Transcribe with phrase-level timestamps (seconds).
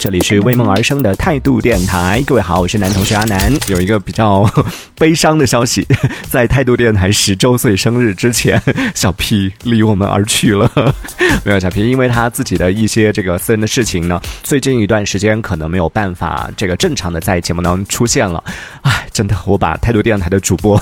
[0.00, 2.22] 这里是为梦而生的态度电台。
[2.24, 3.52] 各位好，我是男同学阿南。
[3.66, 4.48] 有一个比较
[4.94, 5.84] 悲伤的消息，
[6.30, 8.62] 在态度电台十周岁生日之前，
[8.94, 10.70] 小 P 离我们而去了。
[11.44, 18.42] 没有小 P，，因为他自己的一些这个私人的事情呢，最近一段时间可能没有办法这个正常的在节目当中出现了。
[18.82, 20.80] 唉，真的，我把态度电台的主播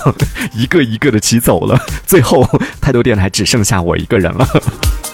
[0.53, 2.47] 一个一个的挤走了，最后
[2.79, 4.47] 态度电台只剩下我一个人了。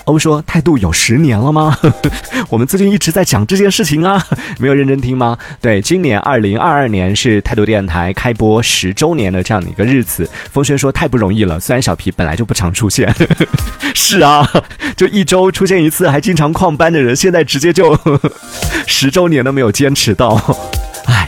[0.05, 1.77] 欧说：“态度有十年了吗？
[2.49, 4.21] 我们最近一直在讲这件事情啊，
[4.59, 5.37] 没有认真听吗？
[5.61, 10.29] 对，今年二零二二年是态度电台开播十周年的这样的一个日子。
[10.51, 13.13] 风轩说太不容易了，虽然小皮本来就不常出现，
[13.95, 14.47] 是啊，
[14.97, 17.97] 就一周出现一次，还经常旷班的人，现在直接就
[18.85, 20.37] 十周年都没有坚持到。”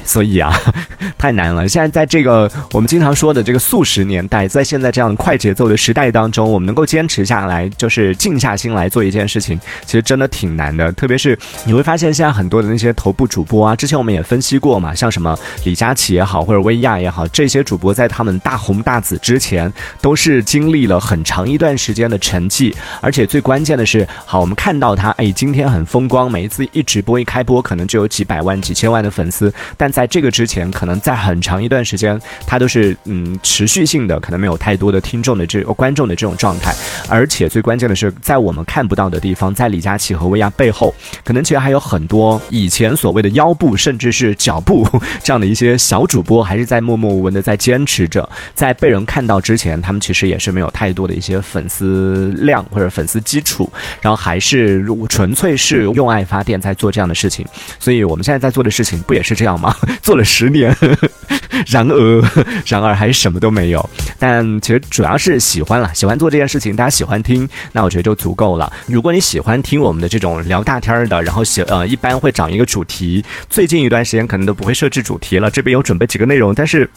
[0.06, 0.54] 所以啊，
[1.18, 1.68] 太难了。
[1.68, 10.92] 现在在这个我们经常说的这个速食年代，在现在这样快节奏的时代当中，我们能够坚持下来，就是静下心来做一件事情，其实真的挺难的。
[10.94, 19.72] 特别是你会发现，现在很多的那些头部主播啊，之前我们也分析过嘛，像什么李佳琦也好，或者薇娅也好，这些主播在他们大红大紫之前，
[20.02, 22.74] 都是经历了很长一段时间的沉寂。
[23.02, 29.54] 而且最关键的是，好，我们看到他，哎，今天很风光，每一次一直播一开播，可能就有几百万、几千万的粉丝。
[29.78, 36.76] 但在这个之前，可能在很长一段时间，它都是嗯持续性的，可能没有太多的听众的这观众的这种状态。
[37.08, 40.94] 而且最关键的是，在我们看不到的地方，在李佳琦和薇娅背后，
[41.24, 44.86] 可能其实还有很多以前所谓的腰部甚至是脚部
[45.24, 48.30] 这样的一些小主播，还是在默默无闻的在坚持着。
[48.54, 53.72] 在被人看到之前，他们其实也是没有太多的一些粉丝量或者粉丝基础，
[54.02, 57.48] 然后还是纯粹是用爱发电在做这样的事情。
[57.80, 59.74] 所以我们现在在做的事情，不也是这样吗？
[60.02, 60.76] 做了十年，
[61.68, 62.24] 然而，
[62.66, 63.90] 然而还是什么都没有。
[64.18, 68.72] 但其实主要是喜欢了，喜欢做这件事情，大家喜欢听，那我觉得就足够了。
[68.88, 73.24] 如果你喜欢听我们的这种聊大天儿的，然后喜呃，一般会找一个主题。
[73.50, 76.90] 最近一段时间可能都不会设置主题了，这边有准备几个内容，但是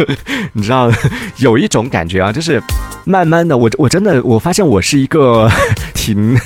[0.52, 0.90] 你知道
[1.38, 2.62] 有一种感觉啊，就是
[3.04, 5.50] 慢慢的，我我真的我发现我是一个
[5.94, 6.38] 挺。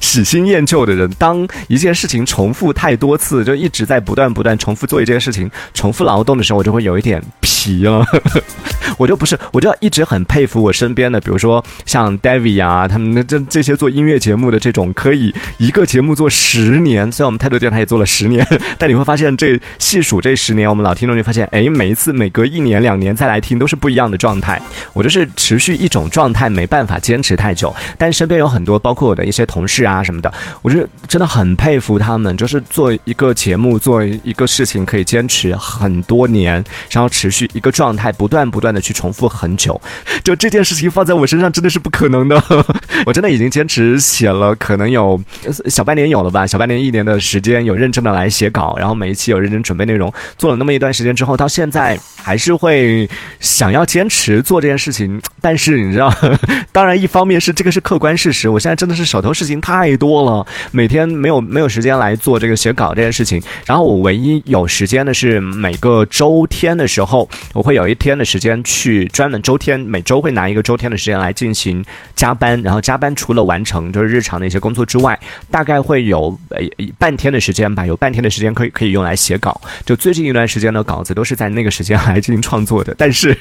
[0.00, 8.04] 喜新厌旧的人，当一件事情重复太多次，就一直在不断不断重复做一件事情，重复劳动的时候，我就会有一点疲了。
[8.98, 17.10] 我就不是，我就一直很佩服我身边的，比如说像 David 啊，他们这这些做音乐节目的这种，可以一个节目做十年。
[17.10, 18.46] 虽然我们态度电台也做了十年，
[18.78, 24.60] 但你会发现这细数这十年，我们老听众就发现，哎，每一次每隔一年两年再来听，都是不一样的状态。
[24.92, 27.74] 我就是持续一种状态，没办法坚持太久。
[27.96, 38.94] 但身边有很多，包括我的一些同事啊啊什么的，我是真的很佩服他们，就是做一个节目，做一个事情可以坚持很多年，然后持续一个状态，不断不断的去。
[39.00, 39.80] 重复很久，
[40.22, 42.42] 就这件事情放在我身上真的是不可能的。
[43.06, 45.18] 我真的已经坚持写了，可能有
[45.68, 53.08] 小半年有了吧，小半年一年的时间，有认真的来写稿，然后每一期有认真准备内容，做了那么一段时间之后，到现在还是会
[53.38, 55.18] 想要坚持做这件事情。
[55.40, 56.12] 但是你知道，
[56.72, 63.42] 当然一方面是这个是客观事实，我现在真的是手头事情太太多了，每天没有没有时间来做这个写稿这件事情。
[63.64, 71.82] 然后我唯一有时间的是每个周天的时候，我会有一天的时间去专门周天每周会拿一个周天的时间来进行
[72.14, 72.60] 加班。
[72.60, 75.18] 然后加班除了完成就是日常的一些工作之外，
[75.50, 76.60] 大概会有呃
[76.98, 79.58] 半天的时间吧，有半天的时间可以可以用来写稿。
[79.86, 83.34] 就最近一段时间的稿子都是在那个时间来进行创作的，但是。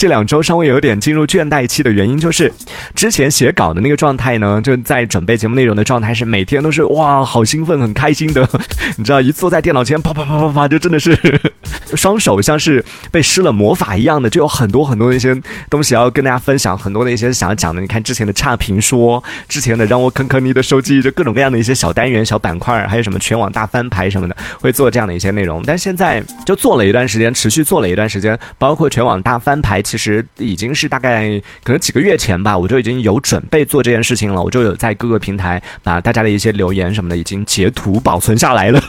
[0.00, 2.50] 这两周稍微有点进入倦怠期的原因，就是
[2.94, 8.48] 之前写稿的那个状态呢，就在准备节目内容的状态是每天都是哇，好兴奋，很开心的。
[8.96, 11.14] 你知道，一坐在电脑前，啪啪啪啪啪，就真的是
[11.94, 15.38] 双手像是被施了魔法一样的，就有很多很多的一些
[15.68, 17.82] 东西要跟大家分享，很多的一些想要讲的。
[17.82, 25.62] 你看之前的差评说，之前的让我啃啃你的手机，就各种各样的一些小单元、小板块，还有什么全网大翻牌什么的，会做这样的一些内容。
[25.66, 29.82] 但现在就做了一段时间，持续做了一段时间，包括全网大翻牌。
[29.90, 31.28] 其实已经是大概
[31.64, 34.40] 可能几个月前吧，我就已经有准备做这件事情了。
[34.40, 38.80] 我就有在各个平台把大家的一些留言什么的已经截图保存下来了，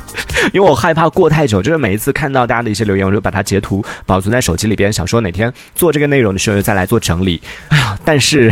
[0.54, 7.42] 因为我害怕过太久，就是每一次看到大家的一些留言，我就把它截图保存在手机里边，想说哪天做这个内容的时候再来做整理。
[7.68, 8.50] 哎呀，但是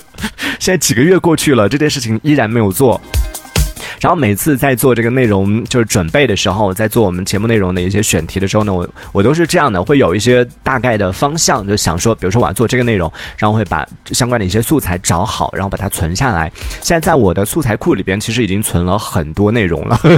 [0.60, 3.00] 现在几个月过去了，这件事情依然没有做。
[4.00, 16.50] 然后每次在做这个内容就是准备的时候，在做我们节目内容的一些选题的时候呢，我我都是这样的，会有一些大概的方向，就想说，比如说我要做这个内容，然后会把相关的一些素材找好，然后把它存下来。
[16.80, 19.98] 现在在我的素材库里边，其实已经存了很多内容了。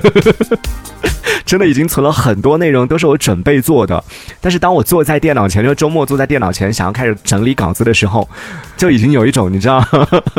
[1.47, 4.03] 真的已经存了很多内容，都是我准备做的。
[4.41, 8.29] 但是当我坐在电脑前，就周末坐在电脑前，想要开始整理稿子的时候，
[8.77, 9.85] 就已经有一种你知道，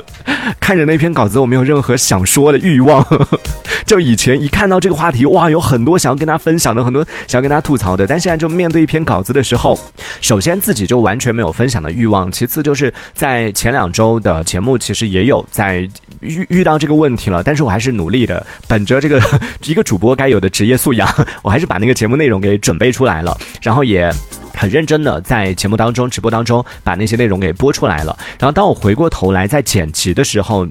[0.62, 3.06] 看着那篇稿子，我没有任何想说的欲望。
[3.86, 8.08] 就以前一看到这个话题，哇，有很多想要跟他分享的，很多想要跟他吐槽的。
[8.08, 9.78] 但现在就面对一篇稿子的时候，
[10.22, 15.88] 首先自己就完全没有分享的欲望，其次就是在前两周的节目，其实也有在
[16.22, 19.22] 遇遇到这个问题了，但是我还是努力的，本着这个
[19.66, 21.08] 一个主播该有的职业素养，
[21.42, 24.12] 我还是把那个节目内容给准备出来了，然后也。
[24.62, 28.16] 很认真的在节目当中、直播当中把那些内容给播出来了。
[28.38, 30.68] 然后当我回过头来在剪辑的时候，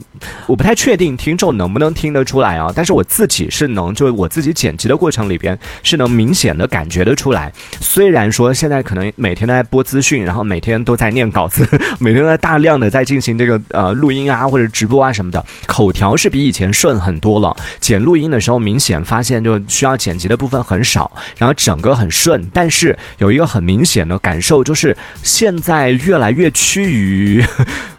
[0.47, 2.73] 我不太确定听众能不能听得出来啊。
[2.73, 7.53] 但是我自己是能，就我自己剪辑的过程里边是能明显的感觉得出来。
[7.81, 17.57] 虽然说现在可能每天都在播资讯，然 后每天都在念稿子，每天都在大量的在进行这个呃录音啊或者直播啊什么的，口条是比以前顺很多了。
[17.81, 22.49] 剪录音的时候明显发现就需要剪辑的部分很少，然后整个很顺。
[22.53, 27.43] 但是有一个很明明显的感受就是，现在越来越趋于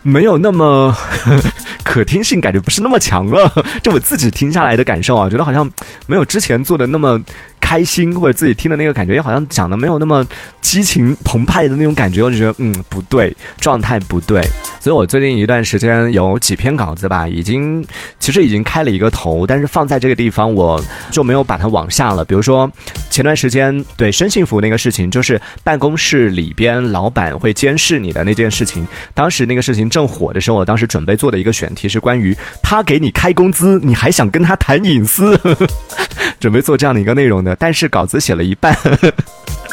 [0.04, 0.96] 没有那么
[1.84, 3.52] 可听性，感觉不是那么强了。
[3.82, 5.68] 就我自己听下来的感受啊，觉得好像
[6.06, 7.20] 没有之前做的那么。
[7.72, 10.28] 开心或者自己听的那个感觉，也好像讲的没有那么
[10.60, 14.42] 激情澎湃的那种感觉，我就觉得嗯不对，状态不对。
[14.82, 17.82] 所以我最近一段时间有几篇稿子吧，已经
[18.20, 22.26] 其实已经开了一个头，但是放在这个地方我就没有把它往下了。
[22.26, 22.70] 比如说
[23.10, 35.40] 前段时间对生幸福那个事情，就是办公室里边老板会监视你的那件事情，当时那个事情正火的时候，我当时准备做的一个选题是关于他给你开工资，你还想跟他谈隐私，
[36.42, 37.56] 准备做这样的一个内容的。
[37.56, 38.76] 但是稿子写了一半。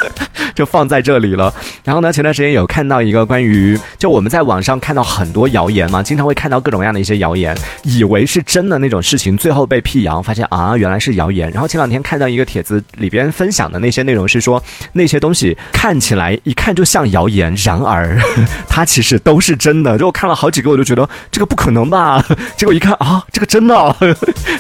[0.54, 1.52] 就放在这里了。
[1.84, 11.50] 然后呢，前段时间有看到一个关于，就我们在网上看到很多谣言嘛，经常会看到各种各样的一些谣言，以为是真的那种事情，最后被辟谣，发现啊，原来是谣言。
[11.50, 14.62] 然后前两天看到一个帖子里边分享的那些内容是说，
[14.92, 18.18] 那些东西看起来一看就像谣言，然而
[18.68, 19.96] 它其实都是真的。
[19.98, 22.24] 就我看了好几个，我就觉得这个不可能吧？
[22.56, 23.96] 结果一看啊，这个真的，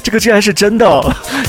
[0.02, 0.86] 这个竟然是真的。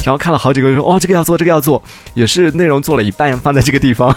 [0.03, 1.81] 然后看了好几个，说哦，这个要做，这个要做，
[2.13, 4.13] 也是内容做了一半，放在这个地地方。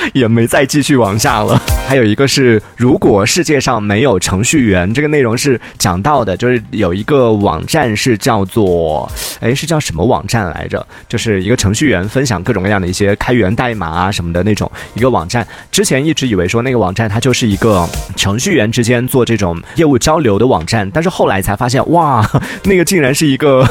[0.12, 1.60] 也没再继续往下了。
[1.86, 9.10] 还有一个是，如果世界上没有程序员，这个内容是讲到的，就是有一个网站是叫做，
[9.40, 10.86] 哎，是叫什么网站来着？
[11.08, 15.46] 就是一个程序员分享各种各样的一些开源代码啊什么的那种一个网站。
[15.72, 22.24] 之前一直以为说那个网站它就是一个程序员之间做这种业务交流的网站，但是后来才发现，哇，
[22.64, 23.66] 那个竟然是一个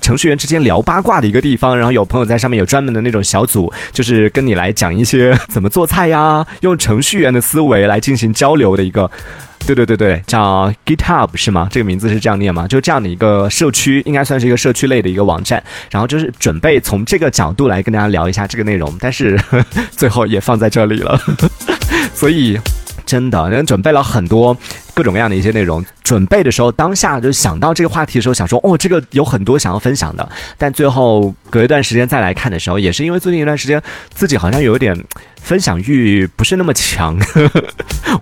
[0.00, 1.76] 程序员之间聊八卦的一个地方。
[1.76, 5.36] 然后有朋友在上面有专门的那种小组，就是跟你来讲一些。
[5.48, 6.46] 怎么做菜呀？
[6.60, 9.10] 用程序员的思维来进行交流的一个，
[9.66, 11.66] 对对对对，叫 GitHub 是吗？
[11.68, 12.68] 这个名字是这样念吗？
[12.68, 15.60] 就这样的一个社区，应该算是一个社区类的一个网站。
[15.90, 19.36] 然后就是准备从这个角度来跟大家聊一下这个内容，但是
[19.90, 21.20] 最后也放在这里了。
[22.14, 22.56] 所以
[23.04, 24.56] 真的，人准备了很多。
[24.94, 30.26] 各种各样的一些内容，准备的时候当下就想到这个话题的时候，想说哦，这个有很多想要分享的。
[30.56, 33.82] 但最后隔一段时间再来看的时候，也是因为最近一段时间
[34.14, 34.96] 自己好像有 点
[35.42, 37.18] 分享欲不是那么强。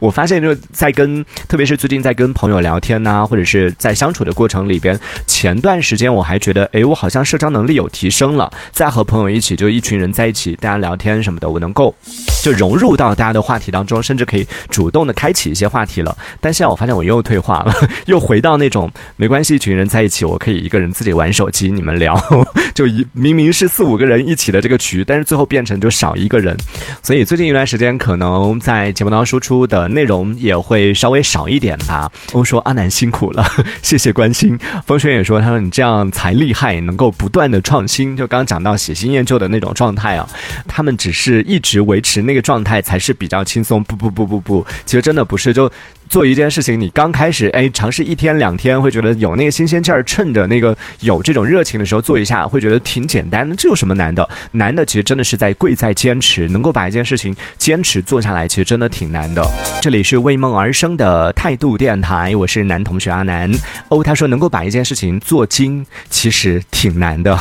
[0.01, 11.95] 我发现就在跟，特别是最近在跟朋友聊天呐，或者是在相处的过程里边，前段时间我还觉得，哎，我好像社交能力有提升了，在和朋友一起就一群人在一起，大家聊天什么的，我能够
[12.43, 16.17] 就融入到大家的话题当中，甚至可以主动的开启一些话题了。
[16.41, 17.75] 但但我发现我又退化了，
[18.07, 22.17] 又回到那种没关系，一群人在一起，我可以一个人自己玩手机，你们聊，
[22.73, 26.57] 就一明明是四五个人一起的这个局，但是最后变成就少一个人。
[27.03, 32.09] 所以最近一段时间，可能在节目当中输出的内容也会稍微少一点吧。
[32.31, 33.45] 都说阿南辛苦了，
[33.83, 34.57] 谢谢关心。
[34.87, 38.17] 风轩也说，他说你这样才厉害，能够不断的创新。
[38.17, 40.29] 就刚讲到喜新厌旧的那种状态啊，
[40.69, 43.83] 他们只是一直维持那个状态才是比较轻松。
[43.83, 45.69] 不不不不不，其实真的不是就。
[46.13, 53.57] 做一件事情，你刚开始哎，尝试一天两天会觉得有那个新鲜劲儿，趁着那个有这种热情的时候做一下，会觉得挺简单的。
[53.57, 54.29] 这有什么难的？
[54.51, 59.43] 难的其实真的是在贵在坚持，能够把一件事情坚持做下来，其实真的挺难的。
[59.81, 63.51] 这里是为梦而生的态度电台，我是男同学阿南。
[63.89, 67.39] 哦，他说能够把一件事情做精，其实挺难的。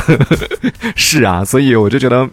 [0.95, 2.25] 是啊，所以我就觉得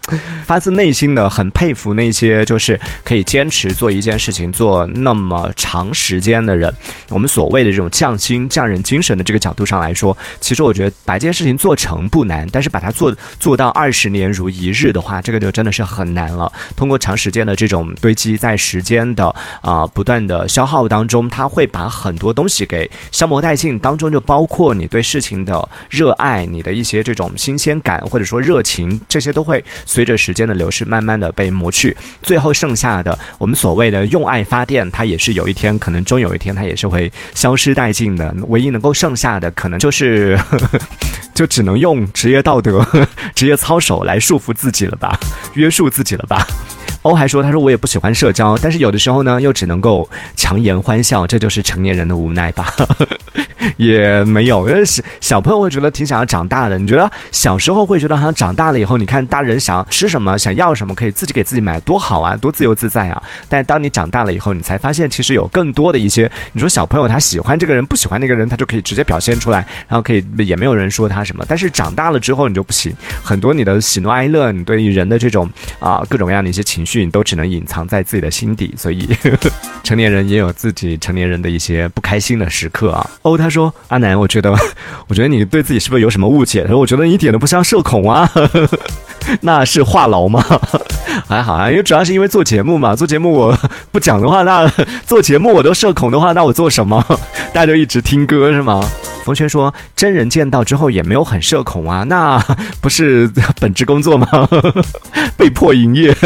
[0.45, 6.28] 发自内心的很佩服那些就是可以坚持做一件事情做那么长时间。
[6.29, 6.73] 间的人，
[7.09, 16.53] 我们所谓的这种匠心匠人精神的这个角度上来说，其实我觉得把这件事情做成不难，但是把它做做到二十年如一日的话，这个就真的是很难了。
[16.77, 36.18] 通过长时间的这种堆积，在时间的啊不断的消耗当中，它会把很多东西给消磨殆尽，当中就包括你对事情的热爱，你的一些这种新鲜感或者说热情，这些都会随着时间的流逝慢慢的被磨去，最后剩下的我们所谓的用爱发电，它也是有一天可能终。
[36.21, 38.35] 有一天它也是会消失殆尽的。
[38.49, 40.79] 唯一能够剩下的，可能就是呵呵，
[41.35, 42.87] 就只能用职业道德、
[43.35, 45.19] 职业操守来束缚自己了吧，
[45.55, 46.47] 约束自己了吧。
[47.09, 52.73] 欧还说：“他说我也不喜欢社交，但是有的时候呢，又只能够强颜欢笑，这就是成年人的无奈吧。
[53.77, 54.83] 也没有，因为
[55.21, 56.79] 小朋友会觉得挺想要长大的。
[56.79, 63.23] 你觉得小时候会觉得好像长大了以后，你看大人想吃什么、想要什么，可以自己给自己买，多好啊，多自由自在啊。
[63.49, 66.31] 但当你长大了以后，你才发现其实有更多的一些。
[66.53, 71.45] 你说小朋友他喜欢这个人，不喜欢那个人，他就可以直接表现出来，然后可以也没有人说他什么。
[71.49, 75.49] 但是长大了之后，你就不行，很多你的喜怒哀乐，你对于人的这种
[75.79, 79.09] 啊各种各样的一些情绪。”都只能隐藏在自己的心底，所以
[79.85, 83.09] 成年人也有自己成年人的一些不开心的时刻啊。
[83.23, 84.51] 哦，他说阿南，我觉得，
[85.09, 86.63] 我觉得你对自己是不是有什么误解？
[86.63, 88.31] 他说，我觉得你一点都不像社恐啊，
[89.43, 90.43] 那是话痨吗？
[91.27, 93.59] 还好啊，因为主要是因为做节目嘛，做节目我
[93.91, 94.67] 不讲的话，那
[95.07, 97.05] 做节目我都社恐的话，那我做什么？
[97.53, 98.83] 大家就一直听歌是吗？
[99.25, 102.39] 冯轩说：“真人见到之后也没有很社恐啊，那
[102.81, 104.27] 不是本职工作吗？
[105.37, 106.17] 被迫营业。”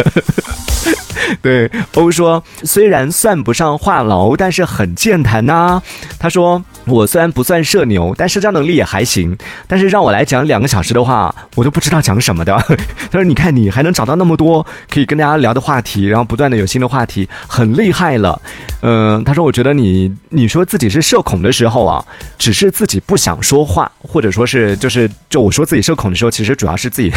[1.43, 5.83] 对，欧说：“虽然算不上话痨，但是很健谈呐。”
[6.19, 6.63] 他说。
[6.85, 9.39] 我虽然不算社牛，但社交能力也还行。
[9.69, 12.53] 但是让我来讲两个小时的话，我都不知道讲什么的。
[13.09, 18.43] 他说：“你看，你还能找到那么多可以跟大家聊的话题，然后不断的有新的话题，很厉害了。”
[18.83, 22.05] 嗯，他说：“我觉得你你说自己是社恐的时候啊，
[22.37, 27.13] 只是自己不想说话，或者说是就是就我说自己社恐的时候，其实主要是自己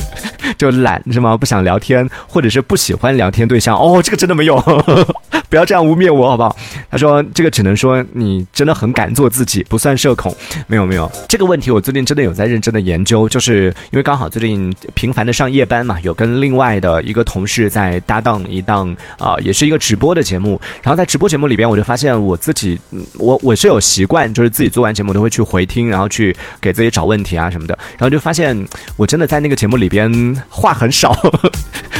[0.58, 1.34] 就懒是吗？
[1.34, 3.76] 不想聊天，或者是不喜欢聊天对象。
[3.76, 4.56] 哦，这个真的没有，
[5.50, 6.54] 不要这样污蔑我好不好？”
[6.90, 10.36] 他说：“这个只能说你真的很敢。”做自己不算社恐，
[10.66, 22.78] 没有没有这个问题，我最近真的有在认真的研究，就是因为刚好最近频繁的上夜班嘛，有跟另外的一个同事在搭档一档啊，也是一个直播的节目，然后在直播节目里边，我就发现我自己，
[23.14, 28.54] 我我是有习惯，就是自己做完节目都会去回听，然后去给自己找问题啊什么的，然后就发现
[28.98, 31.16] 我真的在那个节目里边话很少，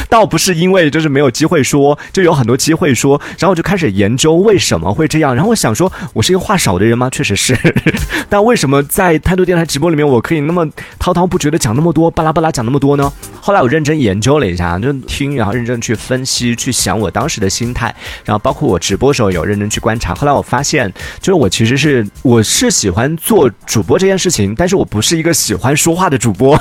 [0.09, 6.97] 倒不是因为就是没有机会说，就有很多机会说，然后我就开始研究为什么会这样，然后我想说，我是一个话少的人。
[6.97, 7.07] 吗？
[7.11, 7.55] 确实是，
[8.27, 13.13] 但为什么在态度电台直播里面，我可以那么滔滔不绝的讲那么多，巴拉巴拉讲那么多呢？
[13.47, 20.13] 后来我认真研究了一下，就听，然后认真去分析，去想我当时的心态，然后包括我直播时候有认真去观察。
[20.13, 26.57] 后来我发现，就是我其实是我是喜欢做主播这件事情，但是我不是一个喜欢说话的主播。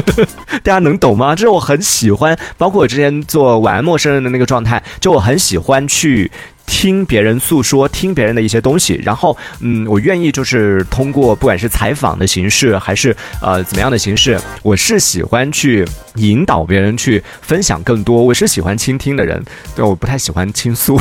[0.62, 1.34] 大家能懂吗？
[1.34, 6.30] 就是我很喜欢，包括我之前做晚安陌生人的那个状态，就我很喜欢去。
[6.66, 19.42] 听别人诉说，听别人的一些东西，然后，嗯，我愿意就是通过不管是采访的形式，还是呃怎么样的形式，我是喜欢去引导别人去分享更多，我是喜欢倾听的人，
[19.74, 21.00] 对，我不太喜欢倾诉，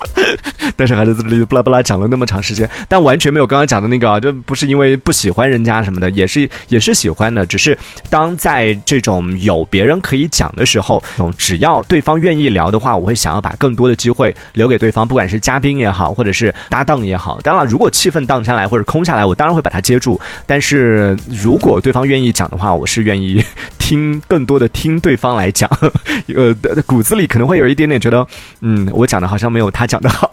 [0.74, 11.02] 但是还是这里巴拉巴拉讲了那么长时间，但完全没有刚刚讲的那个，就不是因为不喜欢人家什么的，也是也是喜欢的，只是当在这种有别人可以讲的时候，
[11.36, 14.85] 只要对方愿意聊的话，我会想要把更多的机会留给对。
[14.86, 20.20] 对方不管是嘉宾也好，或者是搭档也好，当然如果气氛荡下来或者空下来，我当然会把他接住。
[20.46, 23.44] 但是如果对方愿意讲的话，我是愿意
[23.80, 25.68] 听更多的听对方来讲。
[26.36, 26.54] 呃，
[26.86, 28.24] 骨子里可能会有一点点觉得，
[28.60, 30.30] 嗯，我讲的好像没有他讲的好，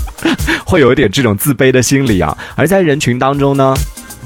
[0.66, 2.36] 会有一点这种自卑的心理啊。
[2.54, 3.74] 而在人群当中呢，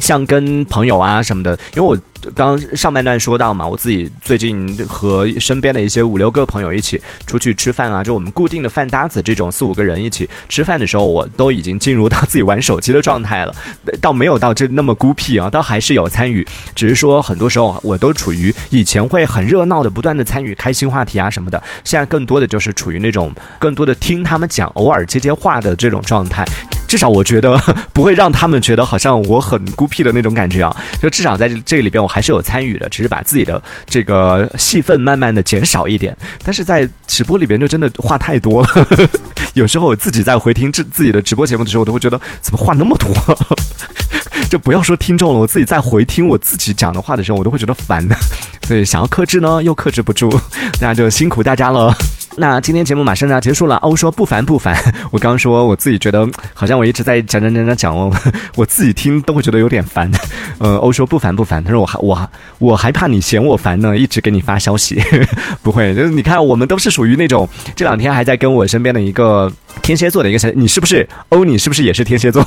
[0.00, 1.97] 像跟朋友啊什么的，因为我。
[2.35, 13.54] 刚上半段说到嘛，我自己最近和身边的一些五六个朋友一起出去吃饭啊，就我们固定的饭搭子这种四五个人一起吃饭的时候，我都已经进入到自己玩手机的状态了，
[14.02, 26.45] 倒没有到这那么孤僻啊，倒还是有参与，只是说很多时候我都处于以前会很热闹的不断的参与开心话题啊什么的，现在更多的就是处于那种更多的听他们讲，偶尔接接话的这种状态。
[26.90, 27.56] 至少我觉得
[27.94, 36.16] 不会让他们觉得好像我很孤僻的那种感觉啊，就至少在这个里边我还是有参与的，只是把自己的这个戏份慢慢的减少一点。
[36.42, 38.68] 但是在直播里边就真的话太多了，
[39.54, 43.14] 有时候我自己在回听自自己的直播节目的时候，我都会觉得怎么话那么多，
[44.50, 48.16] 就不要说听众了，我自己在回听我自己讲的话的时候，我都会觉得烦的。
[48.66, 50.28] 所以想要克制呢，又克制不住，
[50.80, 51.97] 那就辛苦大家了。
[52.40, 54.75] 那今天节目马上就要结束了，欧说不烦不烦。
[55.12, 58.11] 我刚说我自己觉得好像我一直在讲讲讲讲讲哦，
[58.56, 60.11] 我自己听都会觉得有点烦。
[60.59, 64.99] 呃，欧说不烦不烦，他说我还我我还怕你嫌我烦呢，一直给你发消息。
[65.62, 69.52] 不会，就是你看我们都是属于那种这两天还在跟我身边的一个
[69.83, 71.45] 天蝎座的一个小，你是不是欧？
[71.45, 72.45] 你是不是也是天蝎座？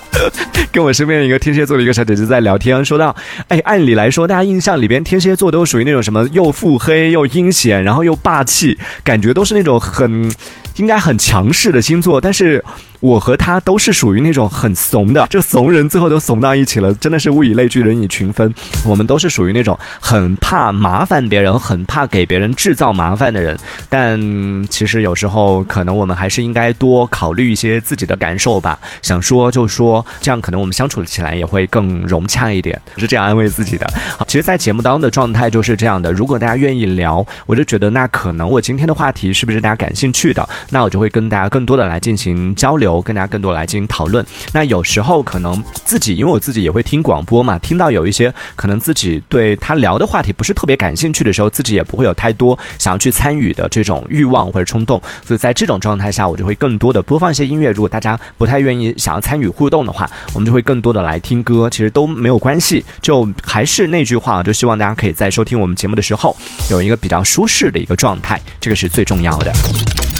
[0.72, 3.14] 跟我身边一个天蝎座的一个小姐姐在聊天，说到，
[3.48, 8.78] 哎，按理来说大家印象里边天蝎座都属于那种什么又腹黑又阴险，然后又霸气。
[9.04, 10.32] 感觉都是那种很。
[10.76, 12.64] 应该很强势的星座，但是。
[13.02, 18.54] 我和他都是属于那种很怂的，这怂人最后都怂到一起了，真的是物以类聚，人以群分。
[18.86, 23.58] 我们都是属于那种很怕麻烦别人，很怕给别人制造麻烦的人。
[23.88, 28.78] 但其实有时候可能我们还是应该多考虑一些自己的感受吧。
[29.02, 32.80] 想说就说，这样可能我们相处起来也会更融洽一点。
[32.96, 33.92] 是这样安慰自己的。
[34.16, 36.12] 好，其实，在节目当中的状态就是这样的。
[36.12, 40.48] 如果大家愿意聊，我就觉得那可能我今天的话题是不是大家感兴趣的？
[40.70, 42.92] 那我就会跟大家更多的来进行交流。
[43.02, 44.24] 跟大家更多来进行讨论。
[44.52, 55.00] 那有时候可能自己，因为我自己也会听广播嘛，听到有一些可能自己对他聊的话题不是特别感兴趣的时候，自己也不会有太多想要去参与的这种欲望或者冲动。
[55.24, 57.70] 所以在这种状态下，我就会更多的播放一些音乐。
[57.70, 61.68] 如果大家不太愿意想要参与互动的话，我们就会更多的来听歌。
[61.70, 62.84] 其实都没有关系。
[63.00, 66.36] 就还是那句话，就希望大家可以在收听我们节目的时候
[66.70, 69.52] 有一个比较舒适的一个状态，这个是最重要的。